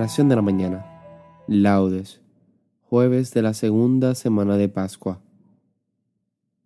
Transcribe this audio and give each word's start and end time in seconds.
De 0.00 0.34
la 0.34 0.40
mañana. 0.40 0.82
Laudes. 1.46 2.22
Jueves 2.88 3.34
de 3.34 3.42
la 3.42 3.52
segunda 3.52 4.14
semana 4.14 4.56
de 4.56 4.66
Pascua. 4.70 5.20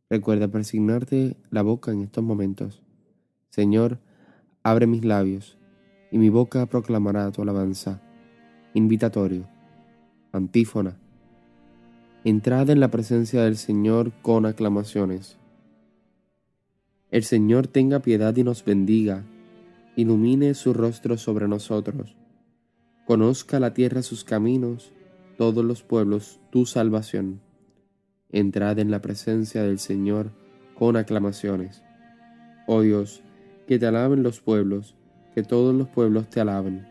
Recuerda 0.08 0.46
persignarte 0.46 1.36
la 1.50 1.62
boca 1.62 1.90
en 1.90 2.02
estos 2.02 2.22
momentos. 2.22 2.80
Señor, 3.50 3.98
abre 4.62 4.86
mis 4.86 5.04
labios, 5.04 5.58
y 6.12 6.18
mi 6.18 6.28
boca 6.28 6.66
proclamará 6.66 7.28
tu 7.32 7.42
alabanza. 7.42 8.00
Invitatorio. 8.72 9.48
Antífona. 10.30 10.96
Entrad 12.22 12.70
en 12.70 12.78
la 12.78 12.92
presencia 12.92 13.42
del 13.42 13.56
Señor 13.56 14.12
con 14.22 14.46
aclamaciones. 14.46 15.38
El 17.10 17.24
Señor 17.24 17.66
tenga 17.66 17.98
piedad 17.98 18.36
y 18.36 18.44
nos 18.44 18.64
bendiga, 18.64 19.24
ilumine 19.96 20.54
su 20.54 20.72
rostro 20.72 21.18
sobre 21.18 21.48
nosotros 21.48 22.14
Conozca 23.06 23.60
la 23.60 23.74
tierra 23.74 24.00
sus 24.00 24.24
caminos, 24.24 24.90
todos 25.36 25.62
los 25.62 25.82
pueblos 25.82 26.40
tu 26.48 26.64
salvación. 26.64 27.42
Entrad 28.30 28.78
en 28.78 28.90
la 28.90 29.02
presencia 29.02 29.62
del 29.62 29.78
Señor 29.78 30.30
con 30.74 30.96
aclamaciones. 30.96 31.82
Oh 32.66 32.80
Dios, 32.80 33.22
que 33.68 33.78
te 33.78 33.84
alaben 33.84 34.22
los 34.22 34.40
pueblos, 34.40 34.96
que 35.34 35.42
todos 35.42 35.74
los 35.74 35.86
pueblos 35.86 36.30
te 36.30 36.40
alaben. 36.40 36.86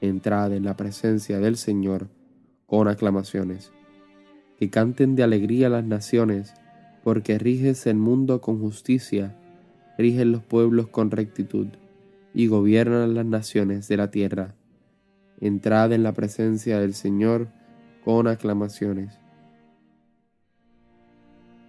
Entrad 0.00 0.54
en 0.54 0.64
la 0.64 0.78
presencia 0.78 1.40
del 1.40 1.58
Señor 1.58 2.08
con 2.64 2.88
aclamaciones. 2.88 3.70
Que 4.58 4.70
canten 4.70 5.14
de 5.14 5.24
alegría 5.24 5.68
las 5.68 5.84
naciones, 5.84 6.54
porque 7.04 7.38
riges 7.38 7.86
el 7.86 7.96
mundo 7.96 8.40
con 8.40 8.60
justicia, 8.60 9.36
rigen 9.98 10.32
los 10.32 10.42
pueblos 10.42 10.88
con 10.88 11.10
rectitud, 11.10 11.66
y 12.32 12.46
gobiernan 12.46 13.14
las 13.14 13.26
naciones 13.26 13.88
de 13.88 13.98
la 13.98 14.10
tierra 14.10 14.54
entrad 15.42 15.92
en 15.92 16.04
la 16.04 16.12
presencia 16.12 16.78
del 16.78 16.94
Señor 16.94 17.48
con 18.04 18.28
aclamaciones. 18.28 19.18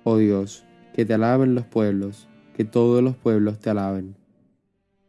Oh 0.03 0.17
Dios, 0.17 0.63
que 0.93 1.05
te 1.05 1.15
alaben 1.15 1.55
los 1.55 1.65
pueblos, 1.65 2.29
que 2.55 2.65
todos 2.65 3.01
los 3.01 3.15
pueblos 3.15 3.57
te 3.57 3.71
alaben. 3.71 4.15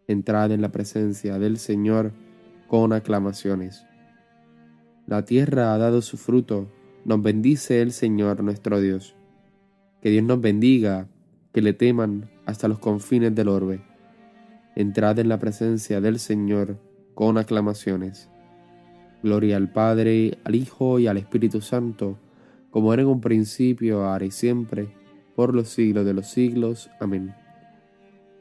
Entrad 0.08 0.50
en 0.50 0.62
la 0.62 0.72
presencia 0.72 1.38
del 1.38 1.58
Señor 1.58 2.12
con 2.66 2.94
aclamaciones. 2.94 3.84
La 5.06 5.26
tierra 5.26 5.74
ha 5.74 5.78
dado 5.78 6.00
su 6.00 6.16
fruto, 6.16 6.72
nos 7.04 7.20
bendice 7.20 7.82
el 7.82 7.92
Señor 7.92 8.42
nuestro 8.42 8.80
Dios. 8.80 9.14
Que 10.00 10.08
Dios 10.08 10.24
nos 10.24 10.40
bendiga, 10.40 11.06
que 11.52 11.60
le 11.60 11.74
teman 11.74 12.30
hasta 12.46 12.66
los 12.68 12.78
confines 12.78 13.34
del 13.34 13.48
orbe. 13.48 13.82
Entrad 14.74 15.18
en 15.18 15.28
la 15.28 15.38
presencia 15.38 16.00
del 16.00 16.18
Señor 16.18 16.78
con 17.14 17.36
aclamaciones. 17.36 18.30
Gloria 19.24 19.56
al 19.56 19.72
Padre, 19.72 20.36
al 20.44 20.54
Hijo 20.54 20.98
y 20.98 21.06
al 21.06 21.16
Espíritu 21.16 21.62
Santo, 21.62 22.18
como 22.68 22.92
era 22.92 23.00
en 23.00 23.08
un 23.08 23.22
principio, 23.22 24.04
ahora 24.04 24.26
y 24.26 24.30
siempre, 24.30 24.88
por 25.34 25.54
los 25.54 25.68
siglos 25.70 26.04
de 26.04 26.12
los 26.12 26.26
siglos. 26.26 26.90
Amén. 27.00 27.34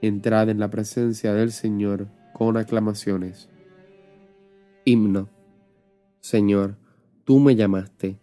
Entrad 0.01 0.49
en 0.49 0.59
la 0.59 0.69
presencia 0.69 1.33
del 1.33 1.53
Señor 1.53 2.09
con 2.33 2.57
aclamaciones. 2.57 3.47
Himno. 4.83 5.29
Señor, 6.19 6.75
tú 7.23 7.39
me 7.39 7.55
llamaste 7.55 8.19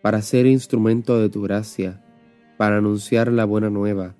para 0.00 0.22
ser 0.22 0.46
instrumento 0.46 1.20
de 1.20 1.28
tu 1.28 1.42
gracia, 1.42 2.00
para 2.56 2.76
anunciar 2.76 3.32
la 3.32 3.44
buena 3.44 3.70
nueva, 3.70 4.14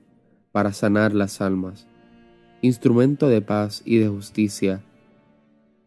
para 0.51 0.73
sanar 0.73 1.15
las 1.15 1.41
almas, 1.41 1.87
instrumento 2.61 3.29
de 3.29 3.41
paz 3.41 3.83
y 3.85 3.99
de 3.99 4.09
justicia 4.09 4.83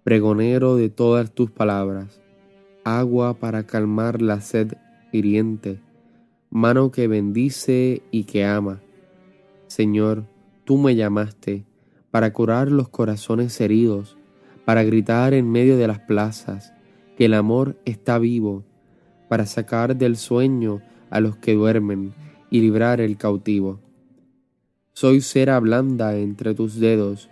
pregonero 0.04 0.78
de 0.78 0.90
todas 0.90 1.32
tus 1.32 1.52
palabras, 1.52 2.22
agua 2.84 3.36
para 3.36 3.68
calmar 3.68 4.22
la 4.22 4.42
sed 4.42 4.74
hiriente, 5.12 5.80
mano 6.50 6.92
que 6.92 7.08
bendice 7.08 8.02
y 8.10 8.24
que 8.24 8.44
ama. 8.44 8.82
Señor, 9.68 10.26
tú 10.66 10.78
me 10.78 10.96
llamaste 10.96 11.66
para 12.10 12.34
curar 12.34 12.72
los 12.72 12.90
corazones 12.90 13.62
heridos, 13.62 14.18
para 14.66 14.84
gritar 14.84 15.36
en 15.36 15.52
medio 15.52 15.78
de 15.78 15.88
las 15.88 16.00
plazas 16.00 16.74
que 17.16 17.26
el 17.26 17.36
amor 17.36 17.78
está 17.86 18.18
vivo, 18.18 18.64
para 19.30 19.46
sacar 19.46 19.96
del 19.96 20.18
sueño 20.18 20.82
a 21.12 21.20
los 21.20 21.38
que 21.38 21.54
duermen 21.54 22.14
y 22.50 22.62
librar 22.62 23.02
el 23.02 23.18
cautivo. 23.18 23.80
Soy 24.94 25.22
cera 25.22 25.60
blanda 25.60 26.18
entre 26.18 26.56
tus 26.56 26.80
dedos, 26.80 27.30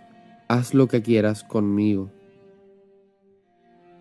haz 0.48 0.72
lo 0.72 0.86
que 0.86 1.02
quieras 1.02 1.42
conmigo 1.42 2.10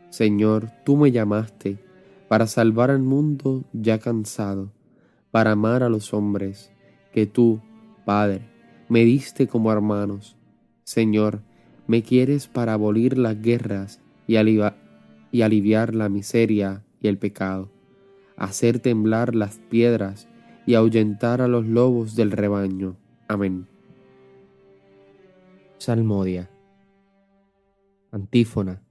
Señor, 0.09 0.71
tú 0.85 0.97
me 0.97 1.11
llamaste 1.11 1.77
para 2.27 2.47
salvar 2.47 2.91
al 2.91 2.99
mundo 2.99 3.63
ya 3.73 3.99
cansado, 3.99 4.71
para 5.31 5.51
amar 5.51 5.83
a 5.83 5.89
los 5.89 6.13
hombres, 6.13 6.71
que 7.11 7.25
tú, 7.25 7.59
Padre, 8.05 8.41
me 8.87 9.03
diste 9.03 9.47
como 9.47 9.71
hermanos. 9.71 10.35
Señor, 10.83 11.41
me 11.87 12.03
quieres 12.03 12.47
para 12.47 12.73
abolir 12.73 13.17
las 13.17 13.39
guerras 13.41 14.01
y, 14.27 14.35
aliviar 14.35 15.95
la 15.95 16.09
miseria 16.09 16.83
y 17.01 17.07
el 17.07 17.17
pecado, 17.17 17.69
hacer 18.37 18.79
temblar 18.79 19.35
las 19.35 19.57
piedras 19.69 20.27
y 20.65 20.75
ahuyentar 20.75 21.41
a 21.41 21.47
los 21.47 21.65
lobos 21.65 22.15
del 22.15 22.31
rebaño. 22.31 22.95
Amén. 23.27 23.67
Salmodia. 25.77 26.49
Antífona. 28.11 28.81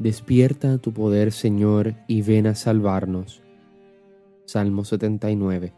Despierta 0.00 0.78
tu 0.78 0.94
poder, 0.94 1.30
Señor, 1.30 1.94
y 2.06 2.22
ven 2.22 2.46
a 2.46 2.54
salvarnos. 2.54 3.42
Salmo 4.46 4.86
79. 4.86 5.74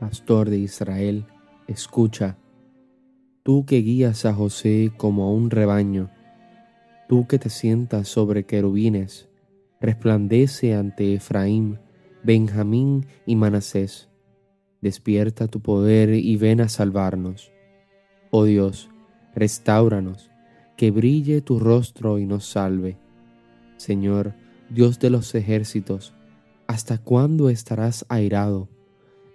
Pastor 0.00 0.50
de 0.50 0.58
Israel, 0.58 1.24
escucha. 1.68 2.36
Tú 3.44 3.64
que 3.64 3.76
guías 3.76 4.26
a 4.26 4.34
José 4.34 4.90
como 4.96 5.28
a 5.28 5.32
un 5.32 5.50
rebaño, 5.50 6.10
tú 7.08 7.28
que 7.28 7.38
te 7.38 7.48
sientas 7.48 8.08
sobre 8.08 8.42
querubines, 8.42 9.28
resplandece 9.80 10.74
ante 10.74 11.14
Efraín, 11.14 11.78
Benjamín 12.24 13.06
y 13.24 13.36
Manasés. 13.36 14.08
Despierta 14.80 15.46
tu 15.46 15.60
poder 15.60 16.12
y 16.12 16.36
ven 16.36 16.60
a 16.60 16.68
salvarnos. 16.68 17.52
Oh 18.32 18.42
Dios, 18.42 18.90
restauranos 19.32 20.32
que 20.78 20.92
brille 20.92 21.40
tu 21.40 21.58
rostro 21.58 22.20
y 22.20 22.24
nos 22.24 22.46
salve. 22.46 22.96
Señor, 23.78 24.34
Dios 24.70 25.00
de 25.00 25.10
los 25.10 25.34
ejércitos, 25.34 26.14
¿hasta 26.68 26.98
cuándo 26.98 27.50
estarás 27.50 28.06
airado 28.08 28.68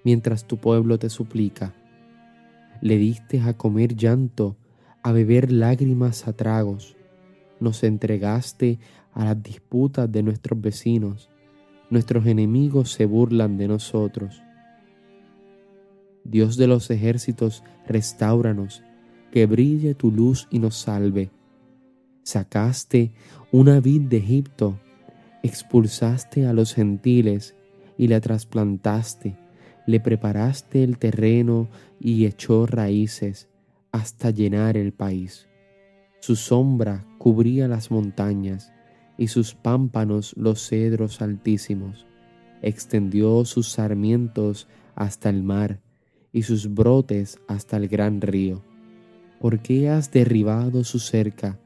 mientras 0.05 0.47
tu 0.47 0.55
pueblo 0.55 0.97
te 0.99 1.09
suplica? 1.09 1.75
Le 2.79 2.95
diste 2.95 3.41
a 3.41 3.57
comer 3.57 3.93
llanto, 3.93 4.55
a 5.03 5.11
beber 5.11 5.51
lágrimas 5.51 6.29
a 6.29 6.33
tragos, 6.33 6.95
nos 7.59 7.83
entregaste 7.83 8.79
a 9.11 9.25
las 9.25 9.43
disputas 9.43 10.09
de 10.09 10.23
nuestros 10.23 10.61
vecinos, 10.61 11.29
nuestros 11.89 12.25
enemigos 12.25 12.89
se 12.89 13.05
burlan 13.05 13.57
de 13.57 13.67
nosotros. 13.67 14.41
Dios 16.23 16.55
de 16.55 16.67
los 16.67 16.89
ejércitos, 16.89 17.65
restauranos, 17.85 18.81
que 19.33 19.47
brille 19.47 19.95
tu 19.95 20.11
luz 20.11 20.47
y 20.51 20.59
nos 20.59 20.75
salve. 20.75 21.31
Sacaste 22.21 23.13
una 23.51 23.79
vid 23.79 24.01
de 24.01 24.17
Egipto, 24.17 24.77
expulsaste 25.41 26.45
a 26.45 26.53
los 26.53 26.75
gentiles 26.75 27.55
y 27.97 28.09
la 28.09 28.21
trasplantaste, 28.21 29.35
le 29.87 29.99
preparaste 29.99 30.83
el 30.83 30.99
terreno 30.99 31.67
y 31.99 32.27
echó 32.27 32.67
raíces 32.67 33.49
hasta 33.91 34.29
llenar 34.29 34.77
el 34.77 34.93
país. 34.93 35.47
Su 36.19 36.35
sombra 36.35 37.03
cubría 37.17 37.67
las 37.67 37.89
montañas 37.89 38.71
y 39.17 39.29
sus 39.29 39.55
pámpanos 39.55 40.35
los 40.37 40.69
cedros 40.69 41.23
altísimos. 41.23 42.05
Extendió 42.61 43.45
sus 43.45 43.67
sarmientos 43.67 44.67
hasta 44.93 45.31
el 45.31 45.41
mar 45.41 45.79
y 46.31 46.43
sus 46.43 46.71
brotes 46.71 47.39
hasta 47.47 47.77
el 47.77 47.87
gran 47.87 48.21
río 48.21 48.63
¿Por 49.43 49.59
qué 49.59 49.89
has 49.89 50.09
derribado 50.09 50.85
su 50.85 50.99
cerca 50.99 51.59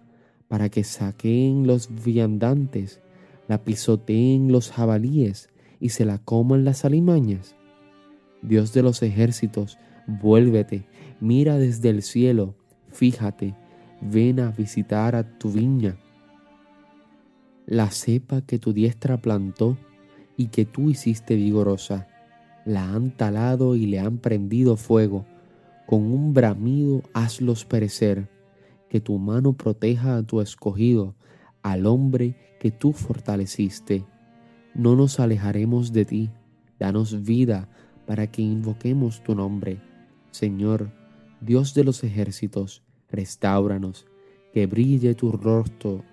para 0.48 0.68
que 0.68 0.84
saqueen 0.84 1.68
los 1.68 1.90
viandantes, 2.04 3.02
la 3.48 3.64
pisoteen 3.64 4.52
los 4.52 4.72
jabalíes 4.72 5.50
y 5.80 5.90
se 5.90 6.04
la 6.04 6.18
coman 6.18 6.66
las 6.66 6.86
alimañas? 6.86 7.56
Dios 8.42 8.74
de 8.74 8.82
los 8.82 9.04
ejércitos, 9.04 9.78
vuélvete, 10.08 10.88
mira 11.22 11.60
desde 11.60 11.92
el 11.92 12.02
cielo, 12.02 12.56
fíjate, 12.92 13.54
ven 14.02 14.40
a 14.40 14.50
visitar 14.50 15.16
a 15.16 15.38
tu 15.38 15.52
viña. 15.52 15.98
La 17.68 17.92
cepa 17.92 18.42
que 18.42 18.58
tu 18.58 18.74
diestra 18.74 19.22
plantó 19.22 19.78
y 20.36 20.48
que 20.48 20.66
tú 20.66 20.90
hiciste 20.90 21.36
vigorosa, 21.36 22.08
la 22.66 22.92
han 22.92 23.12
talado 23.12 23.76
y 23.76 23.86
le 23.86 24.00
han 24.00 24.18
prendido 24.18 24.78
fuego 24.78 25.28
con 25.88 26.02
un 26.12 26.34
bramido 26.34 27.02
hazlos 27.14 27.64
perecer, 27.64 28.30
que 28.90 29.00
tu 29.00 29.18
mano 29.18 29.54
proteja 29.54 30.18
a 30.18 30.24
tu 30.24 30.42
escogido, 30.42 31.16
al 31.64 31.86
hombre 31.86 32.36
que 32.60 32.72
tú 32.72 32.92
fortaleciste. 32.92 34.06
No 34.76 34.98
nos 34.98 35.20
alejaremos 35.22 35.94
de 35.94 36.04
ti. 36.04 36.30
Danos 36.78 37.24
vida 37.24 37.70
para 38.06 38.28
que 38.28 38.42
invoquemos 38.42 39.24
tu 39.24 39.34
nombre. 39.34 39.80
Señor, 40.32 40.92
Dios 41.40 41.74
de 41.74 41.86
los 41.86 42.04
ejércitos, 42.04 42.84
restauranos, 43.10 44.06
que 44.54 44.68
brille 44.68 45.16
tu 45.16 45.32
rostro, 45.32 46.04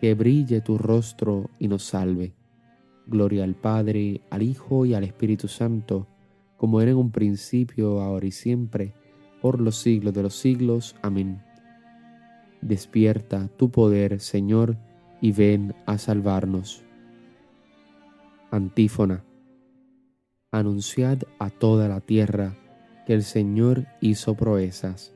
que 0.00 0.14
brille 0.14 0.60
tu 0.60 0.78
rostro 0.78 1.50
y 1.58 1.66
nos 1.66 1.82
salve. 1.82 2.34
Gloria 3.08 3.42
al 3.42 3.56
Padre, 3.56 4.20
al 4.30 4.42
Hijo 4.42 4.86
y 4.86 4.94
al 4.94 5.02
Espíritu 5.02 5.48
Santo, 5.48 6.06
como 6.56 6.80
era 6.80 6.92
en 6.92 6.98
un 6.98 7.10
principio, 7.10 8.00
ahora 8.00 8.26
y 8.26 8.32
siempre, 8.32 8.94
por 9.40 9.60
los 9.60 9.76
siglos 9.76 10.14
de 10.14 10.22
los 10.22 10.34
siglos. 10.34 10.96
Amén. 11.02 11.42
Despierta 12.60 13.48
tu 13.56 13.70
poder, 13.70 14.20
Señor, 14.20 14.76
y 15.20 15.32
ven 15.32 15.74
a 15.86 15.98
salvarnos. 15.98 16.82
Antífona. 18.50 19.24
Anunciad 20.50 21.18
a 21.38 21.50
toda 21.50 21.88
la 21.88 22.00
tierra 22.00 22.56
que 23.06 23.14
el 23.14 23.22
Señor 23.22 23.86
hizo 24.00 24.34
proezas. 24.34 25.12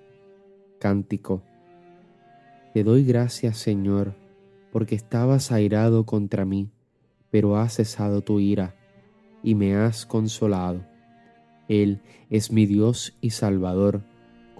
Cántico. 0.78 1.42
Te 2.74 2.84
doy 2.84 3.04
gracias, 3.04 3.58
Señor, 3.58 4.14
porque 4.72 4.94
estabas 4.94 5.52
airado 5.52 6.04
contra 6.04 6.44
mí, 6.44 6.70
pero 7.30 7.56
has 7.56 7.76
cesado 7.76 8.22
tu 8.22 8.40
ira 8.40 8.74
y 9.42 9.54
me 9.54 9.74
has 9.76 10.06
consolado. 10.06 10.84
Él 11.68 12.00
es 12.30 12.52
mi 12.52 12.66
Dios 12.66 13.16
y 13.20 13.30
Salvador. 13.30 14.02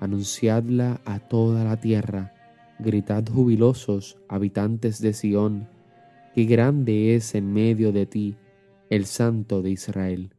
anunciadla 0.00 1.00
a 1.04 1.18
toda 1.18 1.64
la 1.64 1.80
tierra, 1.80 2.34
gritad 2.78 3.24
jubilosos, 3.28 4.18
habitantes 4.28 5.00
de 5.00 5.12
Sión, 5.12 5.68
que 6.34 6.44
grande 6.44 7.14
es 7.14 7.34
en 7.34 7.52
medio 7.52 7.92
de 7.92 8.06
ti 8.06 8.36
el 8.90 9.06
Santo 9.06 9.62
de 9.62 9.70
Israel. 9.70 10.30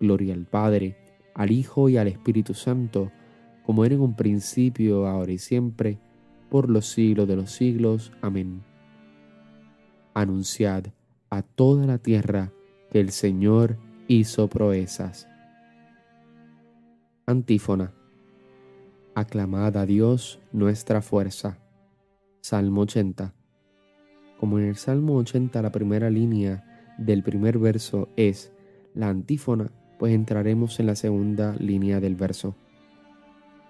Gloria 0.00 0.34
al 0.34 0.46
Padre, 0.46 0.96
al 1.34 1.50
Hijo 1.50 1.88
y 1.88 1.96
al 1.96 2.08
Espíritu 2.08 2.54
Santo, 2.54 3.10
como 3.64 3.84
era 3.84 3.94
en 3.94 4.00
un 4.00 4.14
principio, 4.14 5.06
ahora 5.06 5.32
y 5.32 5.38
siempre, 5.38 5.98
por 6.50 6.70
los 6.70 6.86
siglos 6.86 7.26
de 7.26 7.36
los 7.36 7.50
siglos. 7.50 8.12
Amén. 8.20 8.62
Anunciad 10.12 10.84
a 11.30 11.42
toda 11.42 11.86
la 11.86 11.98
tierra 11.98 12.52
que 12.90 13.00
el 13.00 13.10
Señor 13.10 13.76
hizo 14.06 14.48
proezas. 14.48 15.26
Antífona. 17.26 17.92
Aclamad 19.16 19.76
a 19.76 19.86
Dios 19.86 20.40
nuestra 20.50 21.00
fuerza. 21.00 21.56
Salmo 22.40 22.80
80. 22.80 23.32
Como 24.40 24.58
en 24.58 24.64
el 24.64 24.74
Salmo 24.74 25.14
80 25.18 25.62
la 25.62 25.70
primera 25.70 26.10
línea 26.10 26.64
del 26.98 27.22
primer 27.22 27.60
verso 27.60 28.08
es 28.16 28.50
la 28.92 29.08
antífona, 29.08 29.70
pues 30.00 30.12
entraremos 30.12 30.80
en 30.80 30.86
la 30.86 30.96
segunda 30.96 31.54
línea 31.60 32.00
del 32.00 32.16
verso. 32.16 32.56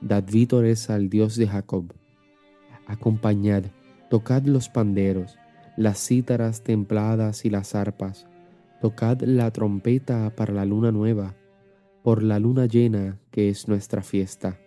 Dad 0.01 0.25
vítores 0.33 0.89
al 0.89 1.11
Dios 1.11 1.37
de 1.37 1.47
Jacob. 1.47 1.93
Acompañad, 2.87 3.65
tocad 4.09 4.45
los 4.45 4.71
panderos, 4.71 5.37
las 5.77 5.99
cítaras 5.99 6.63
templadas 6.63 7.45
y 7.45 7.51
las 7.51 7.75
arpas. 7.75 8.27
Tocad 8.81 9.21
la 9.21 9.51
trompeta 9.51 10.35
para 10.35 10.55
la 10.55 10.65
luna 10.65 10.91
nueva, 10.91 11.35
por 12.03 12.23
la 12.23 12.39
luna 12.39 12.65
llena 12.65 13.19
que 13.31 13.51
es 13.51 13.69
nuestra 13.69 14.01
fiesta. 14.01 14.59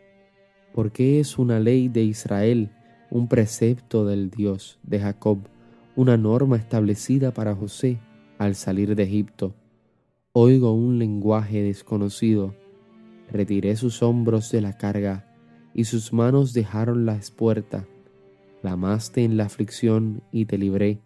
Porque 0.74 1.20
es 1.20 1.38
una 1.38 1.60
ley 1.60 1.90
de 1.90 2.04
Israel, 2.04 2.70
un 3.10 3.28
precepto 3.28 4.06
del 4.06 4.30
Dios 4.30 4.80
de 4.84 5.00
Jacob, 5.00 5.40
una 5.96 6.18
norma 6.18 6.58
establecida 6.58 7.34
para 7.34 7.56
José 7.56 8.00
al 8.38 8.56
salir 8.56 8.96
de 8.96 9.04
Egipto. 9.04 9.56
Oigo 10.34 10.74
un 10.74 11.00
lenguaje 11.00 11.64
desconocido. 11.64 12.54
Retiré 13.32 13.76
sus 13.76 14.04
hombros 14.04 14.52
de 14.52 14.62
la 14.62 14.78
carga 14.78 15.26
y 15.74 15.86
sus 15.86 16.14
manos 16.14 16.54
dejaron 16.54 17.06
la 17.06 17.16
espuerta. 17.16 17.88
Clamaste 18.62 19.24
en 19.24 19.38
la 19.38 19.46
aflicción 19.46 20.22
y 20.32 20.46
te 20.46 20.58
libré. 20.58 21.00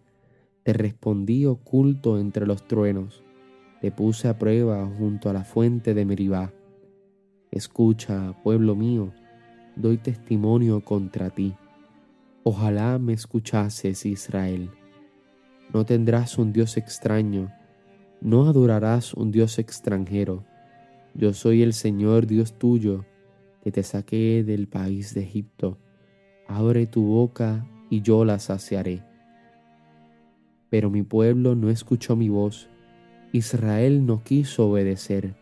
Te 0.62 0.72
respondí 0.72 1.46
oculto 1.46 2.18
entre 2.18 2.46
los 2.46 2.66
truenos. 2.68 3.22
Te 3.80 3.90
puse 3.90 4.28
a 4.28 4.38
prueba 4.38 4.86
junto 4.98 5.28
a 5.28 5.32
la 5.32 5.44
fuente 5.44 5.94
de 5.94 6.04
Meribá. 6.04 6.52
Escucha, 7.50 8.34
pueblo 8.42 8.76
mío, 8.76 9.12
doy 9.76 9.98
testimonio 9.98 10.80
contra 10.80 11.30
ti. 11.30 11.54
Ojalá 12.44 12.98
me 12.98 13.12
escuchases, 13.12 14.04
Israel. 14.04 14.70
No 15.72 15.84
tendrás 15.84 16.38
un 16.38 16.52
Dios 16.52 16.76
extraño, 16.76 17.50
no 18.20 18.46
adorarás 18.46 19.14
un 19.14 19.30
Dios 19.30 19.58
extranjero. 19.58 20.44
Yo 21.14 21.32
soy 21.32 21.62
el 21.62 21.72
Señor 21.72 22.26
Dios 22.26 22.58
tuyo, 22.58 23.04
que 23.62 23.70
te 23.70 23.82
saqué 23.82 24.44
del 24.44 24.66
país 24.66 25.14
de 25.14 25.22
Egipto. 25.22 25.78
Abre 26.48 26.86
tu 26.86 27.04
boca 27.04 27.66
y 27.90 28.02
yo 28.02 28.24
la 28.24 28.38
saciaré. 28.38 29.02
Pero 30.68 30.90
mi 30.90 31.02
pueblo 31.02 31.54
no 31.54 31.70
escuchó 31.70 32.16
mi 32.16 32.28
voz, 32.28 32.68
Israel 33.32 34.04
no 34.04 34.22
quiso 34.24 34.68
obedecer. 34.68 35.36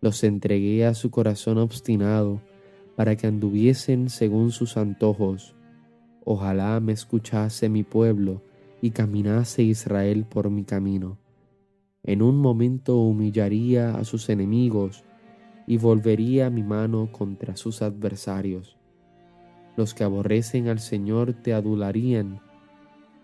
Los 0.00 0.24
entregué 0.24 0.84
a 0.84 0.94
su 0.94 1.10
corazón 1.10 1.58
obstinado 1.58 2.40
para 2.96 3.16
que 3.16 3.26
anduviesen 3.26 4.08
según 4.08 4.50
sus 4.50 4.76
antojos. 4.76 5.54
Ojalá 6.24 6.78
me 6.80 6.92
escuchase 6.92 7.68
mi 7.68 7.82
pueblo 7.82 8.42
y 8.80 8.90
caminase 8.90 9.62
Israel 9.62 10.24
por 10.28 10.50
mi 10.50 10.64
camino. 10.64 11.18
En 12.02 12.20
un 12.20 12.36
momento 12.36 12.96
humillaría 12.96 13.94
a 13.94 14.04
sus 14.04 14.28
enemigos 14.28 15.04
y 15.66 15.76
volvería 15.78 16.50
mi 16.50 16.62
mano 16.62 17.10
contra 17.12 17.56
sus 17.56 17.82
adversarios. 17.82 18.76
Los 19.76 19.94
que 19.94 20.04
aborrecen 20.04 20.68
al 20.68 20.80
Señor 20.80 21.32
te 21.32 21.54
adularían, 21.54 22.40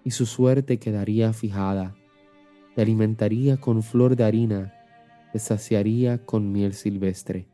y 0.04 0.12
su 0.12 0.24
suerte 0.24 0.78
quedaría 0.78 1.32
fijada. 1.32 1.94
Te 2.74 2.82
alimentaría 2.82 3.58
con 3.58 3.82
flor 3.82 4.16
de 4.16 4.24
harina, 4.24 4.72
te 5.32 5.38
saciaría 5.38 6.24
con 6.24 6.52
miel 6.52 6.72
silvestre. 6.72 7.48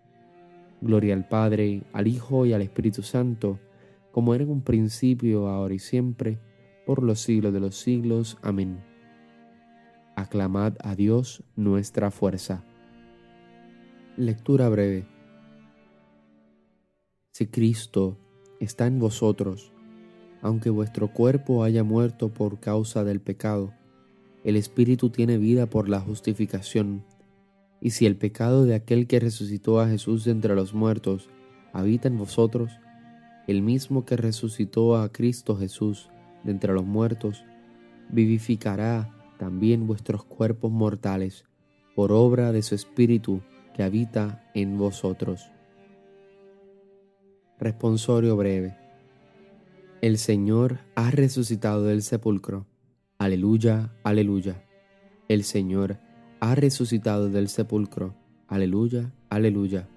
Gloria 0.84 1.14
al 1.14 1.26
Padre, 1.26 1.82
al 1.94 2.06
Hijo 2.06 2.44
y 2.44 2.52
al 2.52 2.60
Espíritu 2.60 3.02
Santo, 3.02 3.58
como 4.12 4.34
era 4.34 4.44
en 4.44 4.50
un 4.50 4.62
principio, 4.62 5.48
ahora 5.48 5.72
y 5.72 5.78
siempre, 5.78 6.38
por 6.84 7.02
los 7.02 7.20
siglos 7.20 7.54
de 7.54 7.60
los 7.60 7.76
siglos. 7.76 8.36
Amén. 8.42 8.84
Aclamad 10.14 10.74
a 10.80 10.94
Dios 10.94 11.42
nuestra 11.56 12.10
fuerza. 12.10 12.62
Lectura 14.18 14.68
breve. 14.68 15.08
Si 17.32 17.46
Cristo 17.46 18.18
está 18.60 18.86
en 18.86 18.98
vosotros, 18.98 19.72
aunque 20.42 20.68
vuestro 20.68 21.12
cuerpo 21.12 21.64
haya 21.64 21.82
muerto 21.82 22.28
por 22.28 22.60
causa 22.60 23.04
del 23.04 23.20
pecado, 23.22 23.72
el 24.44 24.56
Espíritu 24.56 25.08
tiene 25.08 25.38
vida 25.38 25.64
por 25.64 25.88
la 25.88 25.98
justificación. 26.00 27.02
Y 27.84 27.90
si 27.90 28.06
el 28.06 28.16
pecado 28.16 28.64
de 28.64 28.74
aquel 28.74 29.06
que 29.06 29.20
resucitó 29.20 29.78
a 29.78 29.86
Jesús 29.86 30.24
de 30.24 30.30
entre 30.30 30.54
los 30.54 30.72
muertos 30.72 31.28
habita 31.74 32.08
en 32.08 32.16
vosotros, 32.16 32.72
el 33.46 33.60
mismo 33.60 34.06
que 34.06 34.16
resucitó 34.16 34.96
a 34.96 35.12
Cristo 35.12 35.54
Jesús 35.54 36.08
de 36.44 36.52
entre 36.52 36.72
los 36.72 36.86
muertos, 36.86 37.44
vivificará 38.08 39.14
también 39.38 39.86
vuestros 39.86 40.24
cuerpos 40.24 40.72
mortales 40.72 41.44
por 41.94 42.10
obra 42.10 42.52
de 42.52 42.62
su 42.62 42.74
Espíritu 42.74 43.42
que 43.74 43.82
habita 43.82 44.50
en 44.54 44.78
vosotros. 44.78 45.50
Responsorio 47.58 48.34
breve. 48.34 48.78
El 50.00 50.16
Señor 50.16 50.78
ha 50.94 51.10
resucitado 51.10 51.84
del 51.84 52.00
sepulcro. 52.00 52.66
Aleluya, 53.18 53.92
aleluya. 54.04 54.64
El 55.28 55.44
Señor 55.44 55.98
ha 56.44 56.54
resucitado 56.54 57.30
del 57.30 57.48
sepulcro. 57.48 58.14
Aleluya, 58.48 59.14
aleluya. 59.30 59.88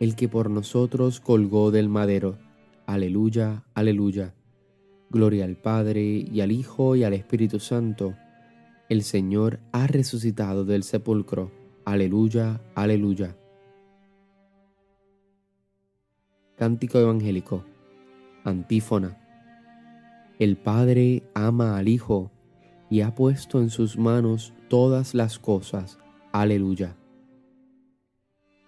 El 0.00 0.16
que 0.16 0.26
por 0.26 0.48
nosotros 0.48 1.20
colgó 1.20 1.70
del 1.70 1.90
madero. 1.90 2.38
Aleluya, 2.86 3.62
aleluya. 3.74 4.34
Gloria 5.10 5.44
al 5.44 5.56
Padre 5.56 6.02
y 6.02 6.40
al 6.40 6.50
Hijo 6.50 6.96
y 6.96 7.04
al 7.04 7.12
Espíritu 7.12 7.60
Santo. 7.60 8.14
El 8.88 9.02
Señor 9.02 9.60
ha 9.72 9.86
resucitado 9.86 10.64
del 10.64 10.82
sepulcro. 10.82 11.52
Aleluya, 11.84 12.62
aleluya. 12.74 13.36
Cántico 16.56 16.98
Evangélico. 17.00 17.66
Antífona. 18.44 19.18
El 20.38 20.56
Padre 20.56 21.24
ama 21.34 21.76
al 21.76 21.88
Hijo 21.88 22.30
y 22.90 23.00
ha 23.00 23.14
puesto 23.14 23.60
en 23.60 23.70
sus 23.70 23.98
manos 23.98 24.52
todas 24.68 25.14
las 25.14 25.38
cosas. 25.38 25.98
Aleluya. 26.32 26.96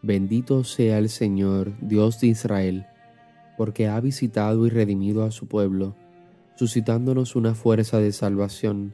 Bendito 0.02 0.64
sea 0.64 0.98
el 0.98 1.08
Señor, 1.08 1.74
Dios 1.80 2.20
de 2.20 2.28
Israel, 2.28 2.86
porque 3.56 3.88
ha 3.88 4.00
visitado 4.00 4.66
y 4.66 4.70
redimido 4.70 5.24
a 5.24 5.30
su 5.30 5.46
pueblo 5.46 5.96
suscitándonos 6.58 7.36
una 7.36 7.54
fuerza 7.54 8.00
de 8.00 8.10
salvación 8.10 8.92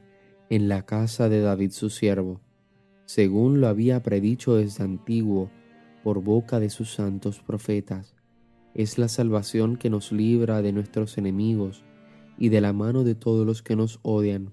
en 0.51 0.69
la 0.69 0.85
casa 0.85 1.31
de 1.31 1.41
David 1.41 1.71
su 1.71 1.89
siervo, 1.89 2.43
según 3.07 3.63
lo 3.63 3.69
había 3.69 4.03
predicho 4.03 4.57
desde 4.57 4.85
antiguo 4.85 5.51
por 6.03 6.23
boca 6.23 6.61
de 6.61 6.69
sus 6.69 6.93
santos 6.93 7.41
profetas. 7.41 8.17
Es 8.75 8.99
la 8.99 9.09
salvación 9.09 9.79
que 9.79 9.89
nos 9.89 10.13
libra 10.13 10.61
de 10.61 10.75
nuestros 10.75 11.17
enemigos 11.17 11.85
y 12.37 12.51
de 12.51 12.61
la 12.61 12.75
mano 12.75 13.03
de 13.03 13.15
todos 13.15 13.47
los 13.47 13.63
que 13.63 13.77
nos 13.77 13.99
odian. 14.03 14.53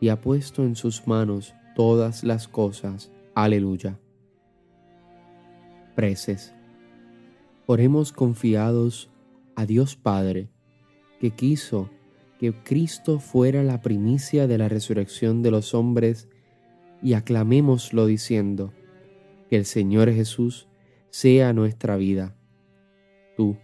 y 0.00 0.08
ha 0.08 0.20
puesto 0.20 0.62
en 0.62 0.76
sus 0.76 1.06
manos 1.06 1.54
todas 1.74 2.24
las 2.24 2.48
cosas. 2.48 3.10
Aleluya. 3.34 3.98
Preces. 5.94 6.54
Oremos 7.66 8.12
confiados 8.12 9.10
a 9.54 9.66
Dios 9.66 9.96
Padre, 9.96 10.50
que 11.20 11.30
quiso 11.30 11.90
que 12.38 12.52
Cristo 12.52 13.18
fuera 13.18 13.62
la 13.62 13.80
primicia 13.80 14.46
de 14.46 14.58
la 14.58 14.68
resurrección 14.68 15.42
de 15.42 15.50
los 15.50 15.74
hombres, 15.74 16.28
y 17.02 17.14
aclamémoslo 17.14 18.06
diciendo, 18.06 18.72
que 19.48 19.56
el 19.56 19.64
Señor 19.64 20.12
Jesús 20.12 20.68
sea 21.10 21.52
nuestra 21.52 21.96
vida. 21.96 22.36
Tú, 23.36 23.56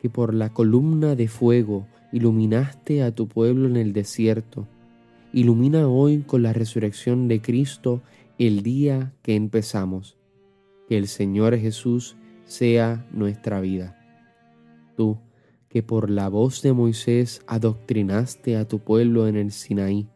que 0.00 0.10
por 0.10 0.34
la 0.34 0.52
columna 0.52 1.14
de 1.14 1.28
fuego 1.28 1.86
iluminaste 2.12 3.02
a 3.02 3.14
tu 3.14 3.28
pueblo 3.28 3.68
en 3.68 3.76
el 3.76 3.92
desierto, 3.92 4.66
ilumina 5.32 5.88
hoy 5.88 6.22
con 6.22 6.42
la 6.42 6.52
resurrección 6.52 7.28
de 7.28 7.40
Cristo 7.40 8.02
el 8.38 8.62
día 8.62 9.12
que 9.22 9.34
empezamos. 9.34 10.16
Que 10.88 10.98
el 10.98 11.06
Señor 11.06 11.56
Jesús 11.56 12.16
sea 12.44 13.06
nuestra 13.12 13.60
vida. 13.60 13.96
Tú, 14.96 15.18
que 15.68 15.82
por 15.82 16.10
la 16.10 16.28
voz 16.28 16.62
de 16.62 16.72
Moisés 16.72 17.42
adoctrinaste 17.46 18.56
a 18.56 18.66
tu 18.66 18.80
pueblo 18.80 19.28
en 19.28 19.36
el 19.36 19.52
Sinaí. 19.52 20.08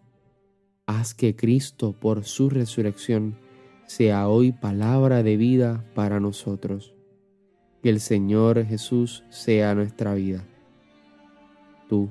Haz 0.87 1.15
que 1.15 1.37
Cristo, 1.37 1.93
por 1.93 2.25
su 2.25 2.51
resurrección, 2.51 3.37
sea 3.87 4.29
hoy 4.29 4.53
palabra 4.53 5.23
de 5.23 5.37
vida 5.37 5.85
para 5.95 6.19
nosotros. 6.19 6.95
Que 7.83 7.91
el 7.91 8.01
Señor 8.01 8.65
Jesús 8.67 9.23
sea 9.31 9.75
nuestra 9.75 10.15
vida. 10.15 10.45
Tú, 11.89 12.11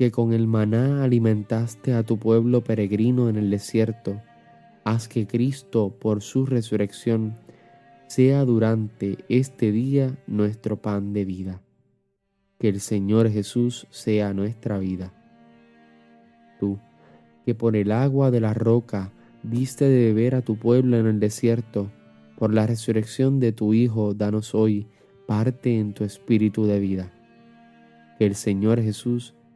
que 0.00 0.10
con 0.10 0.32
el 0.32 0.46
maná 0.46 1.04
alimentaste 1.04 1.92
a 1.92 2.02
tu 2.04 2.18
pueblo 2.18 2.64
peregrino 2.64 3.28
en 3.28 3.36
el 3.36 3.50
desierto, 3.50 4.22
haz 4.82 5.08
que 5.08 5.26
Cristo, 5.26 5.94
por 6.00 6.22
su 6.22 6.46
resurrección, 6.46 7.34
sea 8.06 8.46
durante 8.46 9.18
este 9.28 9.70
día 9.72 10.16
nuestro 10.26 10.80
pan 10.80 11.12
de 11.12 11.26
vida 11.26 11.60
que 12.58 12.70
el 12.70 12.80
Señor 12.80 13.28
Jesús 13.28 13.86
sea 13.90 14.32
nuestra 14.32 14.78
vida. 14.78 15.12
Tú, 16.58 16.78
que 17.44 17.54
por 17.54 17.76
el 17.76 17.92
agua 17.92 18.30
de 18.30 18.40
la 18.40 18.54
roca 18.54 19.12
diste 19.42 19.84
de 19.84 20.06
beber 20.06 20.34
a 20.34 20.40
tu 20.40 20.56
pueblo 20.56 20.96
en 20.96 21.08
el 21.08 21.20
desierto, 21.20 21.90
por 22.38 22.54
la 22.54 22.66
resurrección 22.66 23.38
de 23.38 23.52
tu 23.52 23.74
Hijo, 23.74 24.14
danos 24.14 24.54
hoy 24.54 24.86
parte 25.26 25.78
en 25.78 25.92
tu 25.92 26.04
espíritu 26.04 26.64
de 26.64 26.80
vida. 26.80 27.12
Que 28.18 28.24
el 28.24 28.34
Señor 28.34 28.80
Jesús 28.80 29.34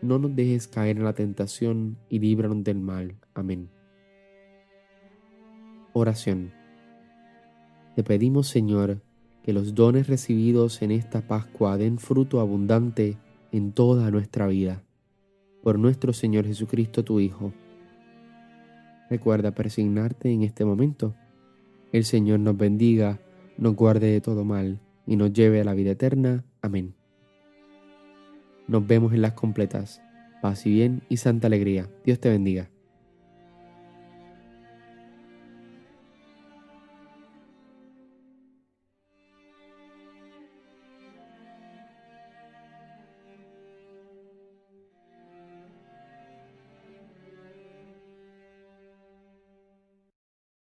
No 0.00 0.18
nos 0.18 0.34
dejes 0.36 0.68
caer 0.68 0.96
en 0.96 1.04
la 1.04 1.12
tentación 1.12 1.96
y 2.08 2.18
líbranos 2.18 2.62
del 2.62 2.78
mal. 2.78 3.16
Amén. 3.34 3.68
Oración. 5.92 6.52
Te 7.96 8.04
pedimos, 8.04 8.46
Señor, 8.46 9.02
que 9.42 9.52
los 9.52 9.74
dones 9.74 10.06
recibidos 10.06 10.82
en 10.82 10.92
esta 10.92 11.26
Pascua 11.26 11.76
den 11.76 11.98
fruto 11.98 12.40
abundante 12.40 13.16
en 13.50 13.72
toda 13.72 14.10
nuestra 14.10 14.46
vida. 14.46 14.82
Por 15.62 15.78
nuestro 15.78 16.12
Señor 16.12 16.46
Jesucristo, 16.46 17.02
tu 17.02 17.18
Hijo. 17.18 17.52
Recuerda 19.10 19.52
persignarte 19.52 20.30
en 20.30 20.42
este 20.42 20.64
momento. 20.64 21.14
El 21.92 22.04
Señor 22.04 22.40
nos 22.40 22.56
bendiga, 22.56 23.20
nos 23.56 23.74
guarde 23.74 24.12
de 24.12 24.20
todo 24.20 24.44
mal 24.44 24.80
y 25.06 25.16
nos 25.16 25.32
lleve 25.32 25.60
a 25.60 25.64
la 25.64 25.74
vida 25.74 25.92
eterna. 25.92 26.44
Amén. 26.60 26.97
Nos 28.68 28.86
vemos 28.86 29.14
en 29.14 29.22
las 29.22 29.32
completas. 29.32 30.00
Paz 30.42 30.66
y 30.66 30.70
bien 30.70 31.02
y 31.08 31.16
santa 31.16 31.46
alegría. 31.48 31.88
Dios 32.04 32.20
te 32.20 32.28
bendiga. 32.28 32.70